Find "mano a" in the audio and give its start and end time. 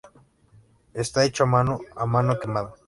1.45-2.07